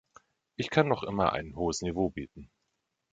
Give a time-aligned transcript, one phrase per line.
[0.55, 2.49] Ich kann noch immer ein hohes Niveau bieten.